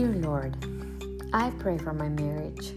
[0.00, 0.56] Lord.
[1.34, 2.72] I pray for my marriage.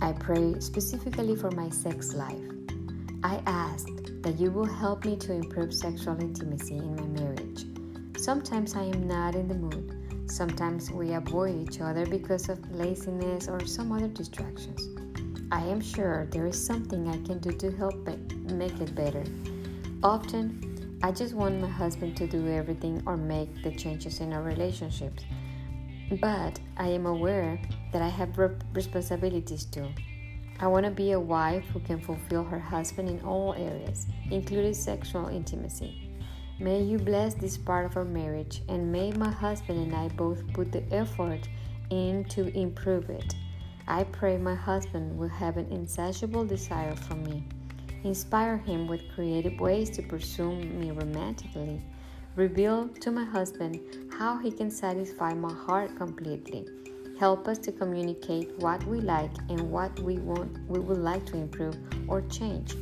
[0.00, 2.38] I pray specifically for my sex life.
[3.24, 3.88] I ask
[4.22, 7.64] that you will help me to improve sexual intimacy in my marriage.
[8.16, 10.30] Sometimes I am not in the mood.
[10.30, 14.88] Sometimes we avoid each other because of laziness or some other distractions.
[15.50, 17.96] I am sure there is something I can do to help
[18.52, 19.24] make it better.
[20.04, 24.42] Often, I just want my husband to do everything or make the changes in our
[24.42, 25.24] relationships.
[26.10, 27.58] But I am aware
[27.92, 28.38] that I have
[28.74, 29.88] responsibilities too.
[30.60, 34.74] I want to be a wife who can fulfill her husband in all areas, including
[34.74, 36.10] sexual intimacy.
[36.60, 40.46] May you bless this part of our marriage, and may my husband and I both
[40.52, 41.48] put the effort
[41.90, 43.34] in to improve it.
[43.88, 47.44] I pray my husband will have an insatiable desire for me.
[48.04, 51.82] Inspire him with creative ways to pursue me romantically
[52.36, 53.78] Reveal to my husband
[54.18, 56.66] how he can satisfy my heart completely.
[57.18, 61.36] Help us to communicate what we like and what we want we would like to
[61.36, 61.76] improve
[62.08, 62.74] or change.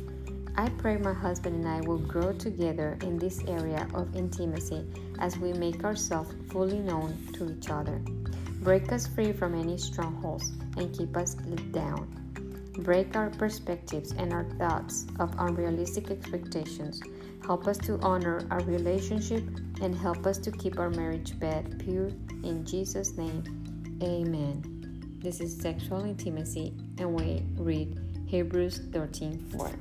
[0.55, 4.85] I pray my husband and I will grow together in this area of intimacy
[5.19, 7.99] as we make ourselves fully known to each other.
[8.61, 11.33] Break us free from any strongholds and keep us
[11.71, 12.22] down.
[12.79, 17.01] Break our perspectives and our thoughts of unrealistic expectations
[17.45, 19.43] Help us to honor our relationship
[19.81, 22.07] and help us to keep our marriage bed pure.
[22.43, 23.43] In Jesus' name,
[24.01, 25.19] amen.
[25.21, 29.71] This is sexual intimacy, and we read Hebrews 13 4.